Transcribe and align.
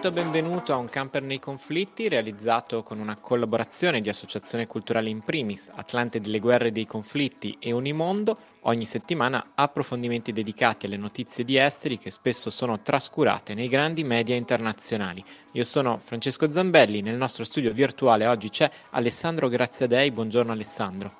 Benvenuto, 0.00 0.30
benvenuto 0.30 0.72
a 0.72 0.76
Un 0.78 0.86
camper 0.86 1.22
nei 1.22 1.38
conflitti 1.38 2.08
realizzato 2.08 2.82
con 2.82 3.00
una 3.00 3.18
collaborazione 3.18 4.00
di 4.00 4.08
Associazione 4.08 4.66
Culturale 4.66 5.10
in 5.10 5.20
primis, 5.20 5.68
Atlante 5.74 6.20
delle 6.20 6.38
guerre 6.38 6.68
e 6.68 6.72
dei 6.72 6.86
conflitti 6.86 7.58
e 7.60 7.70
Unimondo. 7.72 8.34
Ogni 8.60 8.86
settimana 8.86 9.50
approfondimenti 9.54 10.32
dedicati 10.32 10.86
alle 10.86 10.96
notizie 10.96 11.44
di 11.44 11.58
esteri 11.58 11.98
che 11.98 12.10
spesso 12.10 12.48
sono 12.48 12.80
trascurate 12.80 13.52
nei 13.52 13.68
grandi 13.68 14.02
media 14.02 14.34
internazionali. 14.36 15.22
Io 15.52 15.64
sono 15.64 16.00
Francesco 16.02 16.50
Zambelli, 16.50 17.02
nel 17.02 17.16
nostro 17.16 17.44
studio 17.44 17.70
virtuale 17.70 18.26
oggi 18.26 18.48
c'è 18.48 18.70
Alessandro 18.92 19.48
Graziadei. 19.48 20.10
Buongiorno 20.12 20.52
Alessandro. 20.52 21.12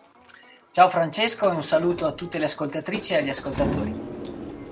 Ciao 0.71 0.88
Francesco 0.88 1.51
e 1.51 1.55
un 1.55 1.62
saluto 1.62 2.07
a 2.07 2.12
tutte 2.12 2.38
le 2.38 2.47
ascoltatrici 2.47 3.12
e 3.12 3.16
agli 3.19 3.29
ascoltatori. 3.29 4.10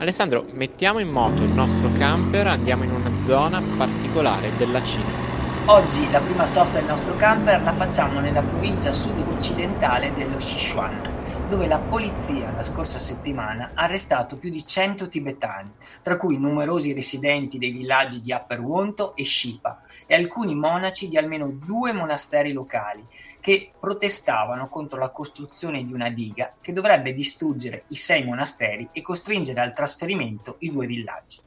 Alessandro, 0.00 0.46
mettiamo 0.52 1.00
in 1.00 1.08
moto 1.08 1.42
il 1.42 1.50
nostro 1.50 1.90
camper, 1.98 2.46
andiamo 2.46 2.84
in 2.84 2.92
una 2.92 3.10
zona 3.24 3.60
particolare 3.76 4.56
della 4.56 4.80
Cina. 4.84 5.26
Oggi 5.64 6.08
la 6.12 6.20
prima 6.20 6.46
sosta 6.46 6.78
del 6.78 6.86
nostro 6.86 7.16
camper 7.16 7.60
la 7.62 7.72
facciamo 7.72 8.20
nella 8.20 8.40
provincia 8.40 8.92
sud-occidentale 8.92 10.14
dello 10.14 10.38
Sichuan, 10.38 11.46
dove 11.48 11.66
la 11.66 11.78
polizia 11.78 12.52
la 12.54 12.62
scorsa 12.62 13.00
settimana 13.00 13.72
ha 13.74 13.82
arrestato 13.82 14.36
più 14.36 14.50
di 14.50 14.64
100 14.64 15.08
tibetani, 15.08 15.72
tra 16.00 16.16
cui 16.16 16.38
numerosi 16.38 16.92
residenti 16.92 17.58
dei 17.58 17.72
villaggi 17.72 18.20
di 18.20 18.32
Upper 18.32 18.60
Wonto 18.60 19.16
e 19.16 19.24
Shipa 19.24 19.80
e 20.06 20.14
alcuni 20.14 20.54
monaci 20.54 21.08
di 21.08 21.18
almeno 21.18 21.50
due 21.50 21.92
monasteri 21.92 22.52
locali 22.52 23.02
che 23.40 23.72
protestavano 23.78 24.68
contro 24.68 24.98
la 24.98 25.10
costruzione 25.10 25.84
di 25.84 25.92
una 25.92 26.10
diga 26.10 26.54
che 26.60 26.72
dovrebbe 26.72 27.12
distruggere 27.12 27.84
i 27.88 27.94
sei 27.94 28.24
monasteri 28.24 28.88
e 28.92 29.02
costringere 29.02 29.60
al 29.60 29.74
trasferimento 29.74 30.56
i 30.60 30.70
due 30.70 30.86
villaggi. 30.86 31.38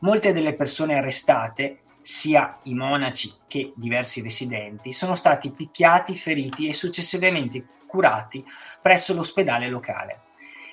Molte 0.00 0.32
delle 0.32 0.54
persone 0.54 0.96
arrestate, 0.96 1.80
sia 2.00 2.58
i 2.64 2.74
monaci 2.74 3.32
che 3.48 3.72
diversi 3.74 4.22
residenti, 4.22 4.92
sono 4.92 5.16
stati 5.16 5.50
picchiati, 5.50 6.14
feriti 6.14 6.68
e 6.68 6.72
successivamente 6.72 7.64
curati 7.86 8.44
presso 8.80 9.12
l'ospedale 9.14 9.68
locale. 9.68 10.20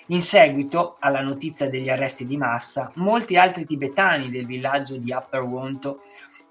In 0.07 0.21
seguito 0.21 0.97
alla 0.99 1.21
notizia 1.21 1.69
degli 1.69 1.89
arresti 1.89 2.25
di 2.25 2.35
massa, 2.35 2.91
molti 2.95 3.37
altri 3.37 3.65
tibetani 3.65 4.29
del 4.29 4.45
villaggio 4.45 4.97
di 4.97 5.11
Upper 5.11 5.41
Wonto 5.41 6.01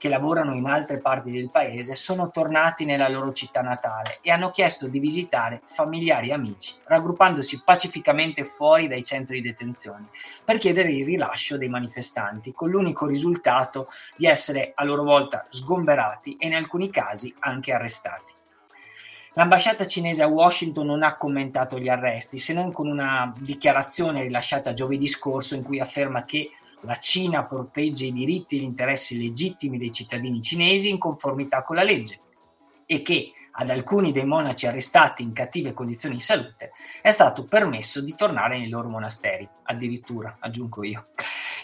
che 0.02 0.08
lavorano 0.08 0.56
in 0.56 0.66
altre 0.66 0.98
parti 0.98 1.30
del 1.30 1.48
paese 1.48 1.94
sono 1.94 2.28
tornati 2.28 2.84
nella 2.84 3.08
loro 3.08 3.30
città 3.30 3.60
natale 3.60 4.18
e 4.20 4.32
hanno 4.32 4.50
chiesto 4.50 4.88
di 4.88 4.98
visitare 4.98 5.60
familiari 5.64 6.30
e 6.30 6.32
amici, 6.32 6.74
raggruppandosi 6.86 7.62
pacificamente 7.64 8.44
fuori 8.44 8.88
dai 8.88 9.04
centri 9.04 9.40
di 9.40 9.48
detenzione 9.48 10.08
per 10.44 10.58
chiedere 10.58 10.90
il 10.90 11.04
rilascio 11.04 11.56
dei 11.56 11.68
manifestanti, 11.68 12.52
con 12.52 12.70
l'unico 12.70 13.06
risultato 13.06 13.86
di 14.16 14.26
essere 14.26 14.72
a 14.74 14.82
loro 14.82 15.04
volta 15.04 15.44
sgomberati 15.48 16.36
e 16.36 16.48
in 16.48 16.56
alcuni 16.56 16.90
casi 16.90 17.32
anche 17.38 17.72
arrestati. 17.72 18.32
L'ambasciata 19.34 19.86
cinese 19.86 20.24
a 20.24 20.26
Washington 20.26 20.84
non 20.84 21.04
ha 21.04 21.16
commentato 21.16 21.78
gli 21.78 21.88
arresti, 21.88 22.38
se 22.38 22.52
non 22.52 22.72
con 22.72 22.88
una 22.88 23.32
dichiarazione 23.38 24.22
rilasciata 24.22 24.72
giovedì 24.72 25.06
scorso 25.06 25.54
in 25.54 25.62
cui 25.62 25.78
afferma 25.78 26.24
che 26.24 26.50
la 26.82 26.96
Cina 26.98 27.44
protegge 27.44 28.06
i 28.06 28.12
diritti 28.12 28.56
e 28.56 28.60
gli 28.60 28.64
interessi 28.64 29.20
legittimi 29.20 29.78
dei 29.78 29.92
cittadini 29.92 30.40
cinesi 30.40 30.88
in 30.88 30.98
conformità 30.98 31.62
con 31.62 31.76
la 31.76 31.82
legge 31.82 32.20
e 32.86 33.02
che 33.02 33.32
ad 33.52 33.68
alcuni 33.68 34.12
dei 34.12 34.24
monaci 34.24 34.66
arrestati 34.66 35.22
in 35.22 35.32
cattive 35.32 35.72
condizioni 35.74 36.16
di 36.16 36.22
salute 36.22 36.72
è 37.02 37.10
stato 37.10 37.44
permesso 37.44 38.00
di 38.00 38.14
tornare 38.14 38.58
nei 38.58 38.68
loro 38.68 38.88
monasteri, 38.88 39.46
addirittura, 39.64 40.36
aggiungo 40.38 40.84
io. 40.84 41.08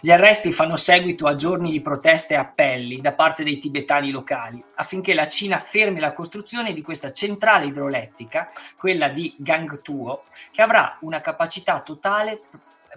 Gli 0.00 0.10
arresti 0.12 0.53
fanno 0.53 0.76
seguito 0.76 1.26
a 1.26 1.34
giorni 1.34 1.72
di 1.72 1.81
proteste 1.81 2.34
e 2.34 2.37
appelli 2.37 3.00
da 3.00 3.14
parte 3.14 3.43
dei 3.43 3.59
tibetani 3.59 4.10
locali 4.10 4.62
affinché 4.75 5.12
la 5.12 5.26
Cina 5.26 5.59
fermi 5.59 5.98
la 5.98 6.12
costruzione 6.12 6.72
di 6.72 6.82
questa 6.82 7.10
centrale 7.10 7.66
idroelettrica, 7.66 8.48
quella 8.76 9.09
di 9.09 9.34
Gangtuo, 9.38 10.25
che 10.53 10.62
avrà 10.62 10.98
una 11.00 11.20
capacità 11.20 11.81
totale 11.81 12.43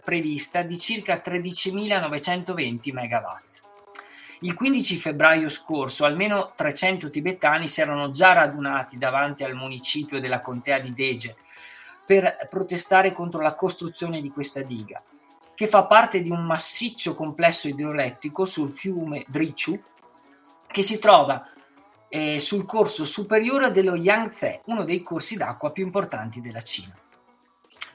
prevista 0.04 0.62
di 0.64 0.78
circa 0.78 1.22
13.920 1.24 2.94
MW. 2.94 3.50
Il 4.44 4.56
15 4.56 4.96
febbraio 4.96 5.50
scorso 5.50 6.04
almeno 6.04 6.54
300 6.56 7.10
tibetani 7.12 7.68
si 7.68 7.80
erano 7.80 8.10
già 8.10 8.34
radunati 8.34 8.98
davanti 8.98 9.44
al 9.44 9.54
municipio 9.54 10.20
della 10.20 10.40
contea 10.40 10.80
di 10.80 10.94
Deje 10.94 11.36
per 12.04 12.48
protestare 12.50 13.12
contro 13.12 13.42
la 13.42 13.54
costruzione 13.54 14.20
di 14.20 14.32
questa 14.32 14.62
diga, 14.62 15.02
che 15.54 15.68
fa 15.68 15.84
parte 15.84 16.22
di 16.22 16.32
un 16.32 16.44
massiccio 16.44 17.16
complesso 17.16 17.68
idroelettrico 17.68 18.44
sul 18.46 18.72
fiume 18.72 19.24
Drichu 19.28 19.80
che 20.68 20.82
si 20.82 20.98
trova 20.98 21.48
eh, 22.10 22.40
sul 22.40 22.66
corso 22.66 23.06
superiore 23.06 23.72
dello 23.72 23.96
Yangtze, 23.96 24.62
uno 24.66 24.84
dei 24.84 25.02
corsi 25.02 25.38
d'acqua 25.38 25.72
più 25.72 25.86
importanti 25.86 26.42
della 26.42 26.62
Cina. 26.62 26.98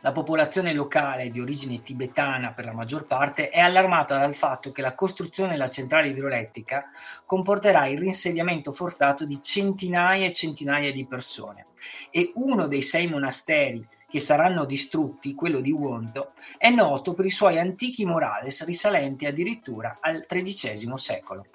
La 0.00 0.12
popolazione 0.12 0.72
locale 0.72 1.28
di 1.28 1.40
origine 1.40 1.82
tibetana 1.82 2.52
per 2.52 2.64
la 2.64 2.72
maggior 2.72 3.06
parte 3.06 3.48
è 3.48 3.60
allarmata 3.60 4.18
dal 4.18 4.34
fatto 4.34 4.70
che 4.70 4.82
la 4.82 4.94
costruzione 4.94 5.52
della 5.52 5.70
centrale 5.70 6.08
idroelettrica 6.08 6.90
comporterà 7.24 7.86
il 7.86 7.98
rinsediamento 7.98 8.72
forzato 8.72 9.24
di 9.24 9.42
centinaia 9.42 10.26
e 10.26 10.32
centinaia 10.32 10.92
di 10.92 11.06
persone 11.06 11.66
e 12.10 12.32
uno 12.34 12.66
dei 12.66 12.82
sei 12.82 13.08
monasteri 13.08 13.86
che 14.08 14.20
saranno 14.20 14.64
distrutti, 14.64 15.34
quello 15.34 15.60
di 15.60 15.72
Wonto, 15.72 16.30
è 16.56 16.70
noto 16.70 17.12
per 17.12 17.24
i 17.24 17.30
suoi 17.30 17.58
antichi 17.58 18.06
murales 18.06 18.64
risalenti 18.64 19.26
addirittura 19.26 19.96
al 20.00 20.24
XIII 20.26 20.92
secolo. 20.96 21.46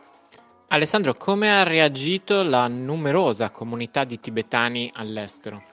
Alessandro, 0.68 1.16
come 1.16 1.52
ha 1.52 1.64
reagito 1.64 2.44
la 2.44 2.68
numerosa 2.68 3.50
comunità 3.50 4.04
di 4.04 4.20
tibetani 4.20 4.92
all'estero? 4.94 5.64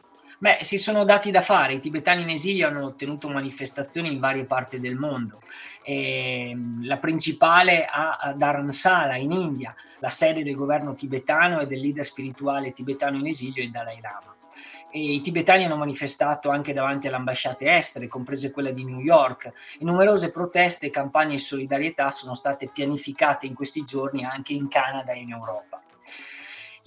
Beh, 0.41 0.59
si 0.61 0.79
sono 0.79 1.05
dati 1.05 1.33
da 1.33 1.41
fare, 1.41 1.73
i 1.75 1.81
tibetani 1.81 2.23
in 2.23 2.29
esilio 2.29 2.69
hanno 2.69 2.87
ottenuto 2.87 3.29
manifestazioni 3.29 4.13
in 4.13 4.21
varie 4.21 4.45
parti 4.45 4.79
del 4.79 4.95
mondo. 4.95 5.41
E, 5.83 6.51
ehm, 6.51 6.87
la 6.87 6.97
principale 6.99 7.85
a 7.85 8.33
Dharamsala 8.37 9.17
in 9.17 9.33
India, 9.33 9.75
la 9.99 10.11
sede 10.11 10.45
del 10.45 10.55
governo 10.55 10.95
tibetano 10.95 11.59
e 11.59 11.67
del 11.67 11.81
leader 11.81 12.05
spirituale 12.05 12.71
tibetano 12.71 13.17
in 13.17 13.27
esilio, 13.27 13.65
il 13.65 13.73
Dalai 13.73 14.01
Lama. 14.01 14.37
E 14.93 15.15
I 15.15 15.21
tibetani 15.21 15.65
hanno 15.65 15.77
manifestato 15.77 16.51
anche 16.51 16.73
davanti 16.73 17.09
alle 17.09 17.17
ambasciate 17.17 17.75
estere, 17.75 18.07
comprese 18.07 18.53
quella 18.53 18.71
di 18.71 18.85
New 18.85 19.01
York, 19.01 19.47
e 19.47 19.85
numerose 19.85 20.31
proteste 20.31 20.87
e 20.87 20.91
campagne 20.91 21.33
di 21.33 21.41
solidarietà 21.41 22.13
sono 22.13 22.37
state 22.37 22.71
pianificate 22.73 23.47
in 23.47 23.55
questi 23.55 23.83
giorni 23.85 24.25
anche 24.25 24.53
in 24.53 24.69
Canada 24.69 25.11
e 25.11 25.19
in 25.19 25.33
Europa. 25.33 25.83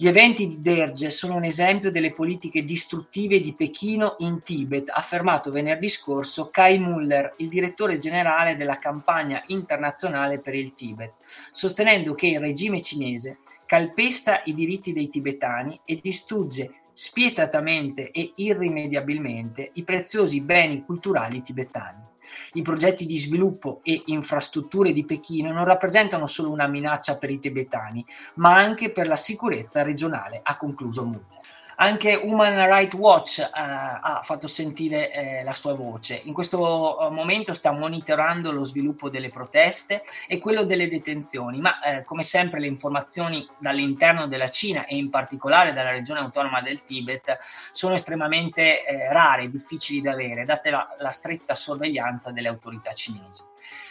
Gli 0.02 0.08
eventi 0.08 0.48
di 0.48 0.60
Derge 0.60 1.10
sono 1.10 1.36
un 1.36 1.44
esempio 1.44 1.92
delle 1.92 2.10
politiche 2.10 2.64
distruttive 2.64 3.38
di 3.38 3.52
Pechino 3.52 4.16
in 4.18 4.42
Tibet, 4.42 4.88
ha 4.88 4.94
affermato 4.94 5.52
venerdì 5.52 5.88
scorso 5.88 6.50
Kai 6.50 6.76
Muller, 6.80 7.34
il 7.36 7.48
direttore 7.48 7.98
generale 7.98 8.56
della 8.56 8.80
campagna 8.80 9.40
internazionale 9.46 10.40
per 10.40 10.56
il 10.56 10.74
Tibet, 10.74 11.12
sostenendo 11.52 12.16
che 12.16 12.26
il 12.26 12.40
regime 12.40 12.82
cinese 12.82 13.38
calpesta 13.64 14.42
i 14.46 14.54
diritti 14.54 14.92
dei 14.92 15.08
tibetani 15.08 15.78
e 15.84 16.00
distrugge 16.02 16.80
spietatamente 16.92 18.10
e 18.10 18.32
irrimediabilmente 18.34 19.70
i 19.74 19.84
preziosi 19.84 20.40
beni 20.40 20.82
culturali 20.84 21.42
tibetani. 21.42 22.11
I 22.54 22.62
progetti 22.62 23.06
di 23.06 23.18
sviluppo 23.18 23.80
e 23.82 24.02
infrastrutture 24.06 24.92
di 24.92 25.04
Pechino 25.04 25.52
non 25.52 25.64
rappresentano 25.64 26.26
solo 26.26 26.50
una 26.50 26.66
minaccia 26.66 27.18
per 27.18 27.30
i 27.30 27.38
tibetani, 27.38 28.04
ma 28.34 28.56
anche 28.56 28.90
per 28.90 29.06
la 29.06 29.16
sicurezza 29.16 29.82
regionale, 29.82 30.40
ha 30.42 30.56
concluso 30.56 31.04
Muller. 31.04 31.41
Anche 31.82 32.14
Human 32.14 32.64
Rights 32.68 32.94
Watch 32.94 33.40
eh, 33.40 33.50
ha 33.52 34.20
fatto 34.22 34.46
sentire 34.46 35.10
eh, 35.10 35.42
la 35.42 35.52
sua 35.52 35.74
voce. 35.74 36.20
In 36.22 36.32
questo 36.32 37.00
eh, 37.00 37.10
momento 37.10 37.54
sta 37.54 37.72
monitorando 37.72 38.52
lo 38.52 38.62
sviluppo 38.62 39.10
delle 39.10 39.30
proteste 39.30 40.04
e 40.28 40.38
quello 40.38 40.62
delle 40.62 40.86
detenzioni, 40.86 41.58
ma 41.58 41.80
eh, 41.80 42.04
come 42.04 42.22
sempre 42.22 42.60
le 42.60 42.68
informazioni 42.68 43.44
dall'interno 43.58 44.28
della 44.28 44.48
Cina 44.48 44.86
e 44.86 44.94
in 44.94 45.10
particolare 45.10 45.72
dalla 45.72 45.90
regione 45.90 46.20
autonoma 46.20 46.60
del 46.60 46.84
Tibet 46.84 47.38
sono 47.72 47.94
estremamente 47.94 48.86
eh, 48.86 49.12
rare 49.12 49.48
difficili 49.48 50.00
da 50.00 50.12
avere, 50.12 50.44
date 50.44 50.70
la, 50.70 50.94
la 50.98 51.10
stretta 51.10 51.56
sorveglianza 51.56 52.30
delle 52.30 52.46
autorità 52.46 52.92
cinesi. 52.92 53.42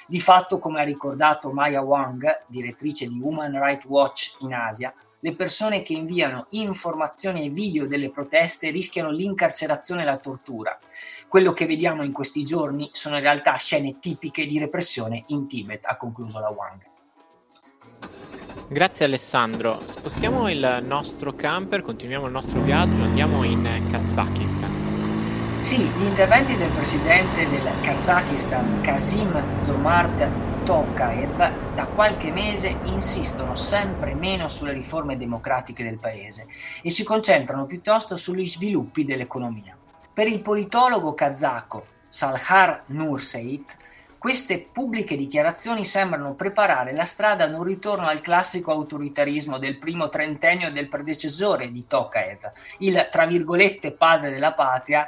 Di 0.07 0.21
fatto, 0.21 0.59
come 0.59 0.79
ha 0.79 0.85
ricordato 0.85 1.51
Maya 1.51 1.81
Wang, 1.81 2.43
direttrice 2.47 3.05
di 3.05 3.19
Human 3.21 3.51
Rights 3.61 3.83
Watch 3.83 4.37
in 4.39 4.53
Asia, 4.53 4.93
le 5.21 5.33
persone 5.35 5.81
che 5.81 5.93
inviano 5.93 6.47
informazioni 6.49 7.45
e 7.45 7.49
video 7.49 7.87
delle 7.87 8.09
proteste 8.09 8.69
rischiano 8.69 9.11
l'incarcerazione 9.11 10.01
e 10.01 10.05
la 10.05 10.17
tortura. 10.17 10.77
Quello 11.27 11.53
che 11.53 11.65
vediamo 11.65 12.03
in 12.03 12.11
questi 12.11 12.43
giorni 12.43 12.89
sono 12.91 13.15
in 13.15 13.21
realtà 13.21 13.55
scene 13.55 13.99
tipiche 13.99 14.45
di 14.45 14.59
repressione 14.59 15.23
in 15.27 15.47
Tibet, 15.47 15.85
ha 15.85 15.95
concluso 15.95 16.39
la 16.39 16.49
Wang. 16.49 16.89
Grazie 18.67 19.05
Alessandro. 19.05 19.81
Spostiamo 19.85 20.49
il 20.49 20.81
nostro 20.85 21.33
camper, 21.33 21.81
continuiamo 21.81 22.25
il 22.25 22.31
nostro 22.31 22.61
viaggio, 22.61 23.01
andiamo 23.01 23.43
in 23.43 23.87
Kazakistan. 23.91 25.59
Sì, 25.59 25.83
gli 25.83 26.03
interventi 26.03 26.57
del 26.57 26.69
presidente 26.69 27.47
del 27.47 27.69
Kazakistan, 27.81 28.81
Kasim 28.81 29.61
Zomart 29.63 30.50
Tokayev, 30.71 31.75
da 31.75 31.85
qualche 31.87 32.31
mese 32.31 32.77
insistono 32.83 33.57
sempre 33.57 34.13
meno 34.13 34.47
sulle 34.47 34.71
riforme 34.71 35.17
democratiche 35.17 35.83
del 35.83 35.99
paese 35.99 36.47
e 36.81 36.89
si 36.89 37.03
concentrano 37.03 37.65
piuttosto 37.65 38.15
sugli 38.15 38.47
sviluppi 38.47 39.03
dell'economia. 39.03 39.75
Per 40.13 40.29
il 40.29 40.39
politologo 40.39 41.13
kazako 41.13 41.85
Salhar 42.07 42.83
Nurseit, 42.85 43.75
queste 44.17 44.65
pubbliche 44.71 45.17
dichiarazioni 45.17 45.83
sembrano 45.83 46.35
preparare 46.35 46.93
la 46.93 47.03
strada 47.03 47.43
ad 47.43 47.53
un 47.53 47.63
ritorno 47.63 48.07
al 48.07 48.21
classico 48.21 48.71
autoritarismo 48.71 49.57
del 49.57 49.77
primo 49.77 50.07
trentennio 50.07 50.71
del 50.71 50.87
predecessore 50.87 51.69
di 51.69 51.85
Tokayev, 51.85 52.49
il 52.77 53.09
tra 53.11 53.25
virgolette 53.25 53.91
padre 53.91 54.31
della 54.31 54.53
patria 54.53 55.05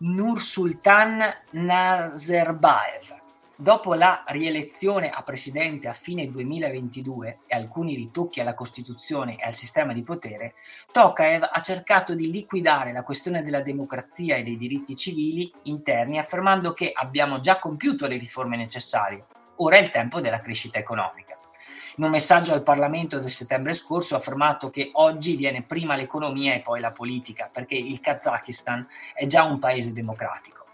Nursultan 0.00 1.32
Nazarbayev. 1.52 3.24
Dopo 3.58 3.94
la 3.94 4.22
rielezione 4.26 5.08
a 5.08 5.22
presidente 5.22 5.88
a 5.88 5.94
fine 5.94 6.28
2022 6.28 7.38
e 7.46 7.56
alcuni 7.56 7.94
ritocchi 7.94 8.42
alla 8.42 8.52
Costituzione 8.52 9.38
e 9.38 9.46
al 9.46 9.54
sistema 9.54 9.94
di 9.94 10.02
potere, 10.02 10.56
Tokayev 10.92 11.48
ha 11.50 11.60
cercato 11.62 12.14
di 12.14 12.30
liquidare 12.30 12.92
la 12.92 13.02
questione 13.02 13.42
della 13.42 13.62
democrazia 13.62 14.36
e 14.36 14.42
dei 14.42 14.58
diritti 14.58 14.94
civili 14.94 15.50
interni 15.62 16.18
affermando 16.18 16.72
che 16.72 16.92
abbiamo 16.94 17.40
già 17.40 17.58
compiuto 17.58 18.06
le 18.06 18.18
riforme 18.18 18.58
necessarie, 18.58 19.24
ora 19.56 19.76
è 19.76 19.80
il 19.80 19.88
tempo 19.88 20.20
della 20.20 20.40
crescita 20.40 20.78
economica. 20.78 21.34
In 21.96 22.04
un 22.04 22.10
messaggio 22.10 22.52
al 22.52 22.62
Parlamento 22.62 23.18
del 23.18 23.30
settembre 23.30 23.72
scorso 23.72 24.16
ha 24.16 24.18
affermato 24.18 24.68
che 24.68 24.90
oggi 24.92 25.34
viene 25.34 25.62
prima 25.62 25.96
l'economia 25.96 26.52
e 26.52 26.60
poi 26.60 26.80
la 26.80 26.92
politica, 26.92 27.48
perché 27.50 27.74
il 27.74 28.00
Kazakistan 28.00 28.86
è 29.14 29.24
già 29.24 29.44
un 29.44 29.58
paese 29.58 29.94
democratico. 29.94 30.64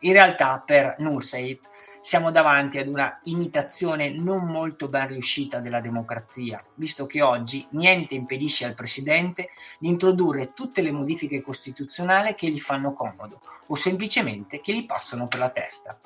In 0.00 0.12
realtà 0.12 0.62
per 0.64 0.96
Nurseit 0.98 1.68
siamo 2.04 2.30
davanti 2.30 2.76
ad 2.76 2.86
una 2.86 3.18
imitazione 3.22 4.10
non 4.10 4.44
molto 4.44 4.88
ben 4.88 5.08
riuscita 5.08 5.60
della 5.60 5.80
democrazia, 5.80 6.62
visto 6.74 7.06
che 7.06 7.22
oggi 7.22 7.66
niente 7.70 8.14
impedisce 8.14 8.66
al 8.66 8.74
Presidente 8.74 9.52
di 9.78 9.88
introdurre 9.88 10.52
tutte 10.52 10.82
le 10.82 10.92
modifiche 10.92 11.40
costituzionali 11.40 12.34
che 12.34 12.50
gli 12.50 12.60
fanno 12.60 12.92
comodo 12.92 13.40
o 13.68 13.74
semplicemente 13.74 14.60
che 14.60 14.74
gli 14.74 14.84
passano 14.84 15.28
per 15.28 15.38
la 15.38 15.48
testa. 15.48 15.98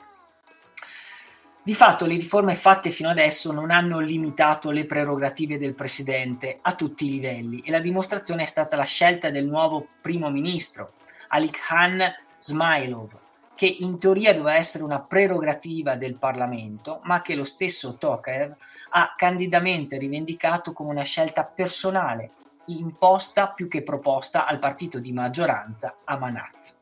Di 1.65 1.75
fatto 1.75 2.07
le 2.07 2.15
riforme 2.15 2.55
fatte 2.55 2.91
fino 2.91 3.09
adesso 3.09 3.51
non 3.51 3.73
hanno 3.73 3.99
limitato 3.99 4.71
le 4.71 4.87
prerogative 4.87 5.59
del 5.59 5.75
Presidente 5.75 6.61
a 6.63 6.77
tutti 6.77 7.07
i 7.07 7.11
livelli 7.11 7.59
e 7.63 7.73
la 7.73 7.81
dimostrazione 7.81 8.45
è 8.45 8.47
stata 8.47 8.77
la 8.77 8.85
scelta 8.85 9.31
del 9.31 9.47
nuovo 9.47 9.89
primo 10.01 10.31
ministro, 10.31 10.93
Alikhan 11.27 12.15
Smailov, 12.39 13.27
che 13.59 13.67
in 13.67 13.99
teoria 13.99 14.33
doveva 14.33 14.55
essere 14.55 14.85
una 14.85 15.01
prerogativa 15.01 15.97
del 15.97 16.17
Parlamento, 16.17 17.01
ma 17.03 17.21
che 17.21 17.35
lo 17.35 17.43
stesso 17.43 17.97
Tokayev 17.97 18.55
ha 18.91 19.15
candidamente 19.17 19.99
rivendicato 19.99 20.73
come 20.73 20.91
una 20.91 21.03
scelta 21.03 21.43
personale, 21.43 22.31
imposta 22.67 23.49
più 23.49 23.67
che 23.67 23.83
proposta 23.83 24.47
al 24.47 24.61
partito 24.61 25.01
di 25.01 25.13
maggioranza 25.13 25.97
Amanat. 26.05 26.77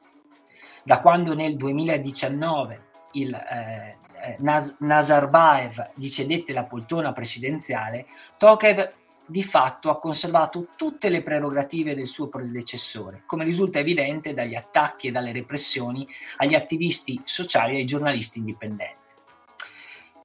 Da 0.83 1.01
quando 1.01 1.35
nel 1.35 1.57
2019 1.57 2.89
il 3.13 3.33
eh, 3.33 3.97
eh, 4.21 4.37
Naz- 4.41 4.77
Nazarbayev 4.81 5.93
gli 5.95 6.09
cedette 6.09 6.53
la 6.53 6.65
poltrona 6.65 7.15
presidenziale, 7.15 8.05
Tokayev 8.37 8.93
di 9.27 9.43
fatto 9.43 9.91
ha 9.91 9.99
conservato 9.99 10.69
tutte 10.77 11.09
le 11.09 11.23
prerogative 11.23 11.95
del 11.95 12.07
suo 12.07 12.29
predecessore, 12.29 13.23
come 13.27 13.45
risulta 13.45 13.79
evidente 13.79 14.35
dagli 14.35 14.55
attacchi 14.55 15.09
e 15.09 15.11
dalle 15.11 15.33
repressioni 15.33 16.07
agli 16.37 16.55
attivisti 16.55 17.21
sociali 17.25 17.75
e 17.75 17.79
ai 17.79 17.85
giornalisti 17.85 18.39
indipendenti. 18.39 19.05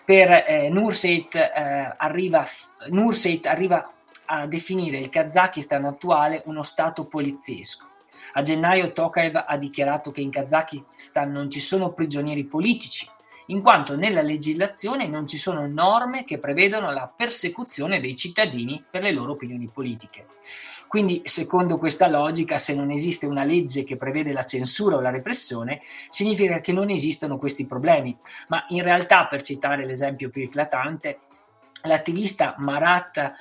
Per 0.04 0.46
eh, 0.48 0.70
Nurseit, 0.70 1.36
eh, 1.36 1.96
arriva, 1.98 2.46
Nurseit 2.90 3.46
arriva 3.46 3.92
a 4.26 4.46
definire 4.48 4.98
il 4.98 5.10
Kazakistan 5.10 5.86
attuale 5.86 6.44
uno 6.46 6.64
stato 6.64 7.06
poliziesco. 7.06 7.90
A 8.34 8.42
gennaio 8.44 8.94
Tokayev 8.94 9.44
ha 9.46 9.58
dichiarato 9.58 10.12
che 10.12 10.22
in 10.22 10.32
Kazakistan 10.32 11.32
non 11.32 11.50
ci 11.50 11.60
sono 11.60 11.92
prigionieri 11.92 12.46
politici, 12.46 13.08
in 13.48 13.62
quanto 13.62 13.96
nella 13.96 14.22
legislazione 14.22 15.08
non 15.08 15.28
ci 15.28 15.38
sono 15.38 15.68
norme 15.68 16.24
che 16.24 16.38
prevedono 16.38 16.92
la 16.92 17.12
persecuzione 17.14 18.00
dei 18.00 18.16
cittadini 18.16 18.84
per 18.90 19.02
le 19.02 19.12
loro 19.12 19.34
opinioni 19.34 19.70
politiche. 19.72 20.26
Quindi, 20.88 21.22
secondo 21.24 21.78
questa 21.78 22.08
logica, 22.08 22.58
se 22.58 22.76
non 22.76 22.92
esiste 22.92 23.26
una 23.26 23.46
legge 23.46 23.86
che 23.86 23.96
prevede 23.96 24.34
la 24.34 24.46
censura 24.46 24.98
o 24.98 25.00
la 25.00 25.10
repressione, 25.10 25.80
significa 26.10 26.60
che 26.60 26.74
non 26.74 26.90
esistono 26.90 27.38
questi 27.38 27.66
problemi. 27.66 28.18
Ma 28.50 28.66
in 28.70 28.84
realtà, 28.84 29.26
per 29.26 29.42
citare 29.42 29.86
l'esempio 29.86 30.30
più 30.30 30.44
eclatante, 30.44 31.20
l'attivista 31.84 32.56
Marat 32.58 33.34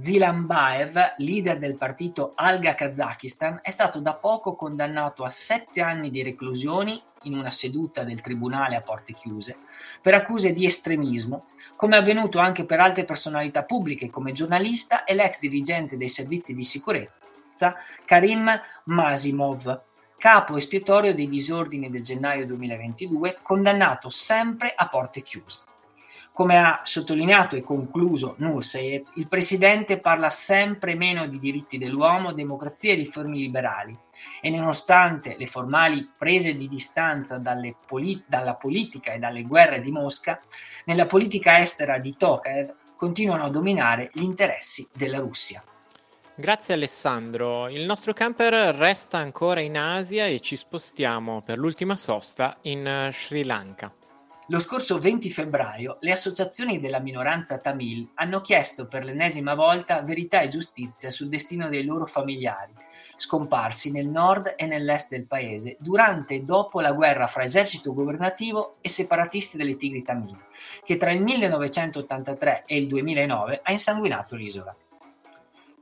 Zilambaev, 0.00 1.14
leader 1.18 1.58
del 1.58 1.74
partito 1.74 2.32
Alga 2.34 2.74
Kazakistan, 2.74 3.60
è 3.62 3.70
stato 3.70 4.00
da 4.00 4.14
poco 4.14 4.54
condannato 4.54 5.24
a 5.24 5.30
sette 5.30 5.82
anni 5.82 6.08
di 6.08 6.22
reclusioni 6.22 7.00
in 7.24 7.36
una 7.36 7.50
seduta 7.50 8.04
del 8.04 8.20
tribunale 8.20 8.76
a 8.76 8.80
porte 8.80 9.12
chiuse 9.12 9.56
per 10.00 10.14
accuse 10.14 10.52
di 10.52 10.64
estremismo, 10.66 11.46
come 11.76 11.96
è 11.96 12.00
avvenuto 12.00 12.38
anche 12.38 12.64
per 12.64 12.80
altre 12.80 13.04
personalità 13.04 13.64
pubbliche 13.64 14.10
come 14.10 14.32
giornalista 14.32 15.04
e 15.04 15.14
l'ex 15.14 15.40
dirigente 15.40 15.96
dei 15.96 16.08
servizi 16.08 16.54
di 16.54 16.64
sicurezza 16.64 17.74
Karim 18.04 18.50
Masimov, 18.84 19.82
capo 20.18 20.56
espiatorio 20.56 21.14
dei 21.14 21.28
disordini 21.28 21.90
del 21.90 22.02
gennaio 22.02 22.46
2022, 22.46 23.38
condannato 23.42 24.08
sempre 24.08 24.72
a 24.74 24.88
porte 24.88 25.22
chiuse. 25.22 25.58
Come 26.32 26.58
ha 26.58 26.80
sottolineato 26.82 27.54
e 27.54 27.62
concluso 27.62 28.34
Nurseyet, 28.38 29.10
il 29.14 29.28
presidente 29.28 29.98
parla 29.98 30.30
sempre 30.30 30.96
meno 30.96 31.26
di 31.26 31.38
diritti 31.38 31.78
dell'uomo, 31.78 32.32
democrazia 32.32 32.92
e 32.92 32.96
riforme 32.96 33.36
liberali, 33.36 33.96
e 34.40 34.50
nonostante 34.50 35.36
le 35.38 35.46
formali 35.46 36.10
prese 36.16 36.54
di 36.54 36.68
distanza 36.68 37.40
poli- 37.86 38.22
dalla 38.26 38.54
politica 38.54 39.12
e 39.12 39.18
dalle 39.18 39.42
guerre 39.42 39.80
di 39.80 39.90
Mosca, 39.90 40.40
nella 40.84 41.06
politica 41.06 41.60
estera 41.60 41.98
di 41.98 42.16
Tokayev 42.16 42.74
continuano 42.96 43.44
a 43.44 43.50
dominare 43.50 44.10
gli 44.12 44.22
interessi 44.22 44.88
della 44.94 45.18
Russia. 45.18 45.62
Grazie 46.36 46.74
Alessandro. 46.74 47.68
Il 47.68 47.84
nostro 47.84 48.12
camper 48.12 48.52
resta 48.74 49.18
ancora 49.18 49.60
in 49.60 49.78
Asia 49.78 50.26
e 50.26 50.40
ci 50.40 50.56
spostiamo 50.56 51.42
per 51.42 51.58
l'ultima 51.58 51.96
sosta 51.96 52.58
in 52.62 52.84
eh, 52.84 53.12
Sri 53.12 53.44
Lanka. 53.44 53.94
Lo 54.48 54.58
scorso 54.58 54.98
20 54.98 55.30
febbraio 55.30 55.96
le 56.00 56.12
associazioni 56.12 56.80
della 56.80 56.98
minoranza 56.98 57.56
tamil 57.56 58.10
hanno 58.14 58.40
chiesto 58.40 58.86
per 58.86 59.04
l'ennesima 59.04 59.54
volta 59.54 60.02
verità 60.02 60.40
e 60.40 60.48
giustizia 60.48 61.10
sul 61.10 61.28
destino 61.28 61.68
dei 61.68 61.84
loro 61.84 62.04
familiari 62.04 62.72
scomparsi 63.16 63.90
nel 63.90 64.08
nord 64.08 64.54
e 64.56 64.66
nell'est 64.66 65.10
del 65.10 65.26
paese 65.26 65.76
durante 65.78 66.34
e 66.34 66.40
dopo 66.40 66.80
la 66.80 66.92
guerra 66.92 67.26
fra 67.26 67.44
esercito 67.44 67.92
governativo 67.92 68.76
e 68.80 68.88
separatisti 68.88 69.56
delle 69.56 69.76
Tigri 69.76 70.02
Tamili, 70.02 70.38
che 70.82 70.96
tra 70.96 71.12
il 71.12 71.22
1983 71.22 72.64
e 72.66 72.76
il 72.76 72.86
2009 72.86 73.60
ha 73.62 73.72
insanguinato 73.72 74.36
l'isola. 74.36 74.74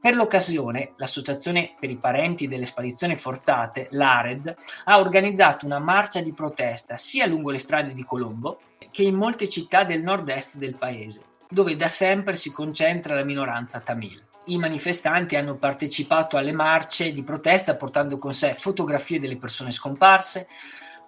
Per 0.00 0.14
l'occasione, 0.14 0.94
l'Associazione 0.96 1.74
per 1.78 1.88
i 1.88 1.96
parenti 1.96 2.48
delle 2.48 2.64
sparizioni 2.64 3.14
forzate, 3.14 3.86
l'ARED, 3.92 4.52
ha 4.86 4.98
organizzato 4.98 5.64
una 5.64 5.78
marcia 5.78 6.20
di 6.20 6.32
protesta 6.32 6.96
sia 6.96 7.26
lungo 7.26 7.50
le 7.50 7.58
strade 7.58 7.94
di 7.94 8.02
Colombo 8.02 8.58
che 8.90 9.04
in 9.04 9.14
molte 9.14 9.48
città 9.48 9.84
del 9.84 10.02
nord-est 10.02 10.56
del 10.56 10.76
paese, 10.76 11.22
dove 11.48 11.76
da 11.76 11.86
sempre 11.86 12.34
si 12.34 12.50
concentra 12.50 13.14
la 13.14 13.22
minoranza 13.22 13.78
tamil 13.78 14.30
i 14.46 14.58
manifestanti 14.58 15.36
hanno 15.36 15.56
partecipato 15.56 16.36
alle 16.36 16.52
marce 16.52 17.12
di 17.12 17.22
protesta 17.22 17.76
portando 17.76 18.18
con 18.18 18.34
sé 18.34 18.54
fotografie 18.54 19.20
delle 19.20 19.36
persone 19.36 19.70
scomparse, 19.70 20.48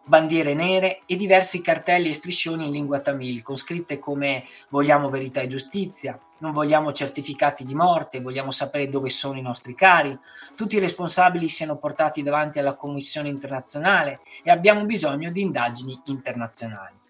bandiere 0.06 0.54
nere 0.54 1.02
e 1.06 1.16
diversi 1.16 1.62
cartelli 1.62 2.10
e 2.10 2.14
striscioni 2.14 2.66
in 2.66 2.72
lingua 2.72 3.00
tamil 3.00 3.42
con 3.42 3.56
scritte 3.56 3.98
come 3.98 4.44
vogliamo 4.68 5.08
verità 5.08 5.40
e 5.40 5.48
giustizia, 5.48 6.18
non 6.38 6.52
vogliamo 6.52 6.92
certificati 6.92 7.64
di 7.64 7.74
morte, 7.74 8.20
vogliamo 8.20 8.50
sapere 8.50 8.88
dove 8.88 9.08
sono 9.08 9.38
i 9.38 9.42
nostri 9.42 9.74
cari, 9.74 10.16
tutti 10.54 10.76
i 10.76 10.80
responsabili 10.80 11.48
siano 11.48 11.76
portati 11.76 12.22
davanti 12.22 12.58
alla 12.58 12.74
Commissione 12.74 13.28
internazionale 13.28 14.20
e 14.42 14.50
abbiamo 14.50 14.84
bisogno 14.84 15.30
di 15.30 15.40
indagini 15.40 15.98
internazionali. 16.06 17.02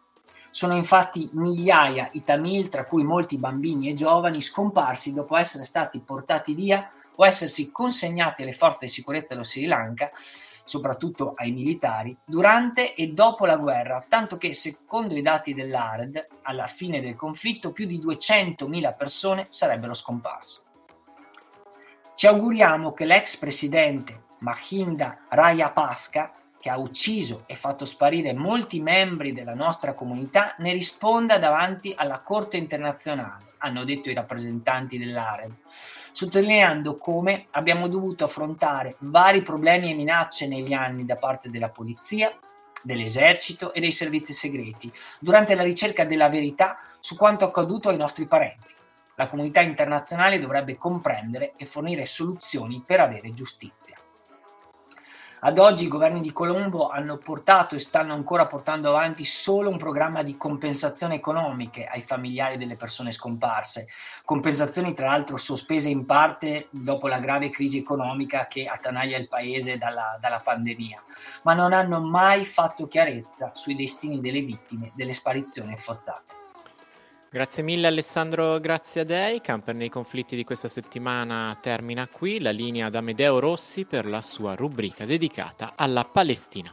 Sono 0.54 0.76
infatti 0.76 1.28
migliaia 1.32 2.10
i 2.12 2.22
Tamil, 2.22 2.68
tra 2.68 2.84
cui 2.84 3.02
molti 3.02 3.38
bambini 3.38 3.88
e 3.88 3.92
giovani, 3.92 4.40
scomparsi 4.40 5.12
dopo 5.12 5.36
essere 5.36 5.64
stati 5.64 5.98
portati 5.98 6.54
via 6.54 6.92
o 7.16 7.26
essersi 7.26 7.72
consegnati 7.72 8.42
alle 8.42 8.52
forze 8.52 8.86
di 8.86 8.92
sicurezza 8.92 9.34
dello 9.34 9.42
Sri 9.42 9.66
Lanka, 9.66 10.12
soprattutto 10.62 11.32
ai 11.34 11.50
militari, 11.50 12.16
durante 12.24 12.94
e 12.94 13.08
dopo 13.08 13.46
la 13.46 13.56
guerra, 13.56 14.04
tanto 14.08 14.36
che 14.36 14.54
secondo 14.54 15.16
i 15.16 15.22
dati 15.22 15.54
dell'ARED, 15.54 16.24
alla 16.42 16.68
fine 16.68 17.00
del 17.00 17.16
conflitto 17.16 17.72
più 17.72 17.86
di 17.86 17.98
200.000 18.00 18.96
persone 18.96 19.46
sarebbero 19.48 19.92
scomparse. 19.92 20.62
Ci 22.14 22.28
auguriamo 22.28 22.92
che 22.92 23.06
l'ex 23.06 23.38
presidente 23.38 24.26
Mahinda 24.38 25.24
Rajapaksa 25.30 26.30
che 26.64 26.70
ha 26.70 26.78
ucciso 26.78 27.42
e 27.44 27.56
fatto 27.56 27.84
sparire 27.84 28.32
molti 28.32 28.80
membri 28.80 29.34
della 29.34 29.52
nostra 29.52 29.92
comunità, 29.92 30.54
ne 30.60 30.72
risponda 30.72 31.36
davanti 31.36 31.92
alla 31.94 32.20
Corte 32.20 32.56
internazionale, 32.56 33.52
hanno 33.58 33.84
detto 33.84 34.08
i 34.08 34.14
rappresentanti 34.14 34.96
dell'ARED, 34.96 35.52
sottolineando 36.10 36.94
come 36.94 37.48
abbiamo 37.50 37.86
dovuto 37.86 38.24
affrontare 38.24 38.96
vari 39.00 39.42
problemi 39.42 39.90
e 39.90 39.94
minacce 39.94 40.48
negli 40.48 40.72
anni 40.72 41.04
da 41.04 41.16
parte 41.16 41.50
della 41.50 41.68
polizia, 41.68 42.34
dell'esercito 42.82 43.74
e 43.74 43.80
dei 43.80 43.92
servizi 43.92 44.32
segreti, 44.32 44.90
durante 45.18 45.54
la 45.54 45.64
ricerca 45.64 46.06
della 46.06 46.30
verità 46.30 46.78
su 46.98 47.14
quanto 47.14 47.44
accaduto 47.44 47.90
ai 47.90 47.98
nostri 47.98 48.24
parenti. 48.24 48.72
La 49.16 49.26
comunità 49.26 49.60
internazionale 49.60 50.38
dovrebbe 50.38 50.78
comprendere 50.78 51.52
e 51.58 51.66
fornire 51.66 52.06
soluzioni 52.06 52.82
per 52.86 53.00
avere 53.00 53.34
giustizia. 53.34 53.98
Ad 55.46 55.58
oggi 55.58 55.84
i 55.84 55.88
governi 55.88 56.22
di 56.22 56.32
Colombo 56.32 56.88
hanno 56.88 57.18
portato 57.18 57.74
e 57.74 57.78
stanno 57.78 58.14
ancora 58.14 58.46
portando 58.46 58.88
avanti 58.88 59.26
solo 59.26 59.68
un 59.68 59.76
programma 59.76 60.22
di 60.22 60.38
compensazione 60.38 61.16
economiche 61.16 61.84
ai 61.84 62.00
familiari 62.00 62.56
delle 62.56 62.76
persone 62.76 63.12
scomparse, 63.12 63.88
compensazioni 64.24 64.94
tra 64.94 65.08
l'altro 65.08 65.36
sospese 65.36 65.90
in 65.90 66.06
parte 66.06 66.68
dopo 66.70 67.08
la 67.08 67.18
grave 67.18 67.50
crisi 67.50 67.76
economica 67.76 68.46
che 68.46 68.64
attanaglia 68.64 69.18
il 69.18 69.28
paese 69.28 69.76
dalla, 69.76 70.16
dalla 70.18 70.40
pandemia, 70.42 71.02
ma 71.42 71.52
non 71.52 71.74
hanno 71.74 72.00
mai 72.00 72.46
fatto 72.46 72.88
chiarezza 72.88 73.50
sui 73.52 73.74
destini 73.74 74.22
delle 74.22 74.40
vittime 74.40 74.92
delle 74.94 75.12
sparizioni 75.12 75.76
forzate. 75.76 76.43
Grazie 77.34 77.64
mille 77.64 77.88
Alessandro 77.88 78.60
grazie 78.60 79.00
a 79.00 79.04
Dei. 79.04 79.40
Camper 79.40 79.74
nei 79.74 79.88
conflitti 79.88 80.36
di 80.36 80.44
questa 80.44 80.68
settimana 80.68 81.58
termina 81.60 82.06
qui. 82.06 82.40
La 82.40 82.52
linea 82.52 82.86
ad 82.86 82.94
Amedeo 82.94 83.40
Rossi 83.40 83.86
per 83.86 84.06
la 84.06 84.20
sua 84.20 84.54
rubrica 84.54 85.04
dedicata 85.04 85.72
alla 85.74 86.04
Palestina. 86.04 86.72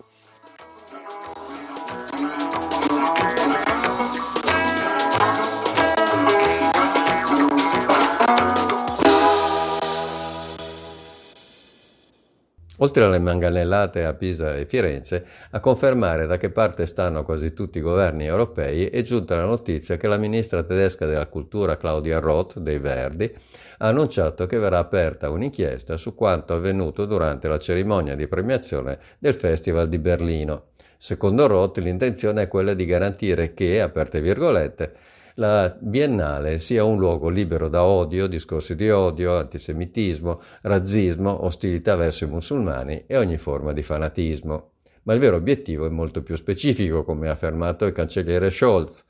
Oltre 12.81 13.03
alle 13.03 13.19
manganellate 13.19 14.05
a 14.05 14.13
Pisa 14.13 14.55
e 14.55 14.65
Firenze, 14.65 15.25
a 15.51 15.59
confermare 15.59 16.25
da 16.27 16.37
che 16.37 16.49
parte 16.49 16.85
stanno 16.85 17.23
quasi 17.23 17.53
tutti 17.53 17.77
i 17.77 17.81
governi 17.81 18.25
europei 18.25 18.87
è 18.87 19.01
giunta 19.01 19.35
la 19.35 19.45
notizia 19.45 19.97
che 19.97 20.07
la 20.07 20.17
ministra 20.17 20.63
tedesca 20.63 21.05
della 21.05 21.27
cultura 21.27 21.77
Claudia 21.77 22.19
Roth 22.19 22.59
dei 22.59 22.79
Verdi 22.79 23.31
ha 23.77 23.87
annunciato 23.87 24.45
che 24.45 24.57
verrà 24.57 24.79
aperta 24.79 25.29
un'inchiesta 25.29 25.97
su 25.97 26.13
quanto 26.13 26.53
avvenuto 26.53 27.05
durante 27.05 27.47
la 27.47 27.57
cerimonia 27.57 28.15
di 28.15 28.27
premiazione 28.27 28.99
del 29.17 29.33
Festival 29.33 29.87
di 29.87 29.97
Berlino. 29.97 30.65
Secondo 30.97 31.47
Roth 31.47 31.79
l'intenzione 31.79 32.43
è 32.43 32.47
quella 32.47 32.75
di 32.75 32.85
garantire 32.85 33.53
che, 33.53 33.81
aperte 33.81 34.21
virgolette, 34.21 34.93
la 35.41 35.75
Biennale 35.79 36.59
sia 36.59 36.83
un 36.83 36.99
luogo 36.99 37.27
libero 37.27 37.67
da 37.67 37.83
odio, 37.83 38.27
discorsi 38.27 38.75
di 38.75 38.91
odio, 38.91 39.37
antisemitismo, 39.37 40.39
razzismo, 40.61 41.45
ostilità 41.45 41.95
verso 41.95 42.25
i 42.25 42.27
musulmani 42.27 43.05
e 43.07 43.17
ogni 43.17 43.37
forma 43.37 43.73
di 43.73 43.81
fanatismo. 43.81 44.73
Ma 45.03 45.13
il 45.13 45.19
vero 45.19 45.37
obiettivo 45.37 45.87
è 45.87 45.89
molto 45.89 46.21
più 46.21 46.35
specifico, 46.35 47.03
come 47.03 47.27
ha 47.27 47.31
affermato 47.31 47.85
il 47.85 47.91
cancelliere 47.91 48.51
Scholz. 48.51 49.03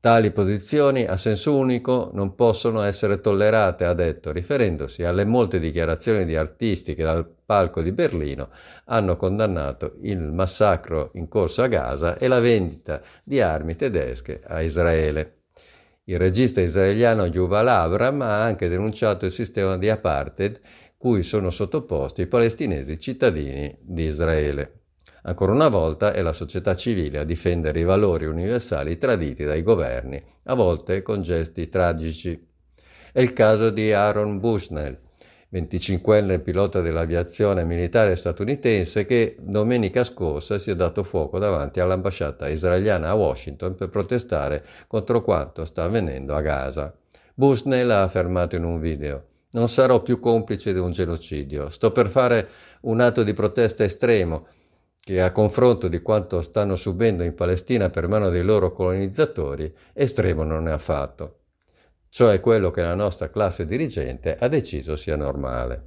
Tali 0.00 0.30
posizioni 0.30 1.04
a 1.04 1.18
senso 1.18 1.54
unico 1.54 2.10
non 2.14 2.34
possono 2.34 2.80
essere 2.80 3.20
tollerate, 3.20 3.84
ha 3.84 3.92
detto, 3.92 4.32
riferendosi 4.32 5.04
alle 5.04 5.26
molte 5.26 5.58
dichiarazioni 5.58 6.24
di 6.24 6.34
artisti 6.34 6.94
che 6.94 7.02
dal 7.02 7.35
palco 7.46 7.80
di 7.80 7.92
Berlino 7.92 8.50
hanno 8.86 9.16
condannato 9.16 9.94
il 10.02 10.18
massacro 10.18 11.10
in 11.14 11.28
corso 11.28 11.62
a 11.62 11.68
Gaza 11.68 12.18
e 12.18 12.26
la 12.26 12.40
vendita 12.40 13.00
di 13.22 13.40
armi 13.40 13.76
tedesche 13.76 14.42
a 14.44 14.60
Israele. 14.60 15.44
Il 16.04 16.18
regista 16.18 16.60
israeliano 16.60 17.24
Yuval 17.24 17.68
Abram 17.68 18.20
ha 18.20 18.42
anche 18.42 18.68
denunciato 18.68 19.24
il 19.24 19.32
sistema 19.32 19.78
di 19.78 19.88
apartheid 19.88 20.60
cui 20.96 21.22
sono 21.22 21.50
sottoposti 21.50 22.22
i 22.22 22.26
palestinesi 22.26 22.98
cittadini 22.98 23.76
di 23.80 24.04
Israele. 24.04 24.80
Ancora 25.22 25.52
una 25.52 25.68
volta 25.68 26.12
è 26.12 26.22
la 26.22 26.32
società 26.32 26.74
civile 26.76 27.18
a 27.18 27.24
difendere 27.24 27.80
i 27.80 27.84
valori 27.84 28.26
universali 28.26 28.96
traditi 28.96 29.44
dai 29.44 29.62
governi, 29.62 30.22
a 30.44 30.54
volte 30.54 31.02
con 31.02 31.22
gesti 31.22 31.68
tragici. 31.68 32.48
È 33.12 33.20
il 33.20 33.32
caso 33.32 33.70
di 33.70 33.92
Aaron 33.92 34.38
Bushnell, 34.38 34.96
25enne 35.60 36.40
pilota 36.40 36.80
dell'aviazione 36.80 37.64
militare 37.64 38.16
statunitense 38.16 39.04
che 39.04 39.36
domenica 39.40 40.04
scorsa 40.04 40.58
si 40.58 40.70
è 40.70 40.76
dato 40.76 41.02
fuoco 41.02 41.38
davanti 41.38 41.80
all'ambasciata 41.80 42.48
israeliana 42.48 43.08
a 43.08 43.14
Washington 43.14 43.74
per 43.74 43.88
protestare 43.88 44.64
contro 44.86 45.22
quanto 45.22 45.64
sta 45.64 45.84
avvenendo 45.84 46.34
a 46.34 46.40
Gaza. 46.40 46.94
Bushnell 47.34 47.90
ha 47.90 48.02
affermato 48.02 48.56
in 48.56 48.64
un 48.64 48.78
video 48.78 49.24
non 49.56 49.68
sarò 49.68 50.02
più 50.02 50.20
complice 50.20 50.74
di 50.74 50.78
un 50.78 50.90
genocidio, 50.90 51.70
sto 51.70 51.90
per 51.90 52.10
fare 52.10 52.48
un 52.82 53.00
atto 53.00 53.22
di 53.22 53.32
protesta 53.32 53.84
estremo 53.84 54.46
che 55.00 55.22
a 55.22 55.32
confronto 55.32 55.88
di 55.88 56.02
quanto 56.02 56.42
stanno 56.42 56.76
subendo 56.76 57.22
in 57.22 57.34
Palestina 57.34 57.88
per 57.88 58.06
mano 58.06 58.28
dei 58.28 58.42
loro 58.42 58.72
colonizzatori, 58.72 59.72
estremo 59.94 60.42
non 60.42 60.68
è 60.68 60.72
affatto. 60.72 61.35
Ciò 62.16 62.30
è 62.30 62.40
quello 62.40 62.70
che 62.70 62.80
la 62.80 62.94
nostra 62.94 63.28
classe 63.28 63.66
dirigente 63.66 64.36
ha 64.40 64.48
deciso 64.48 64.96
sia 64.96 65.16
normale. 65.16 65.82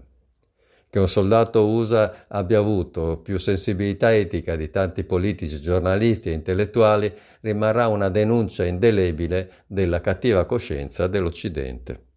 Che 0.88 1.00
un 1.00 1.08
soldato 1.08 1.68
USA 1.68 2.28
abbia 2.28 2.60
avuto 2.60 3.18
più 3.18 3.40
sensibilità 3.40 4.14
etica 4.14 4.56
di 4.56 4.70
tanti 4.70 5.06
politici, 5.06 5.60
giornalisti 5.60 6.30
e 6.30 6.34
intellettuali 6.34 7.12
rimarrà 7.40 7.88
una 7.88 8.10
denuncia 8.10 8.64
indelebile 8.64 9.64
della 9.66 10.02
cattiva 10.02 10.46
coscienza 10.46 11.08
dell'Occidente. 11.08 12.09